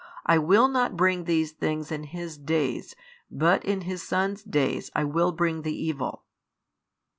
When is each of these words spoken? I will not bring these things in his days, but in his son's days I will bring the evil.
I 0.25 0.39
will 0.39 0.67
not 0.67 0.97
bring 0.97 1.25
these 1.25 1.51
things 1.51 1.91
in 1.91 2.05
his 2.05 2.35
days, 2.35 2.95
but 3.29 3.63
in 3.63 3.81
his 3.81 4.01
son's 4.01 4.41
days 4.41 4.89
I 4.95 5.03
will 5.03 5.31
bring 5.31 5.61
the 5.61 5.75
evil. 5.75 6.23